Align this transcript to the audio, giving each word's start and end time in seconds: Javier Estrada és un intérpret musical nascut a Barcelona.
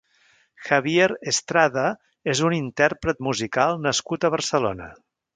Javier 0.67 1.07
Estrada 1.31 1.83
és 2.33 2.41
un 2.49 2.55
intérpret 2.59 3.21
musical 3.27 3.77
nascut 3.83 4.25
a 4.25 4.33
Barcelona. 4.37 4.89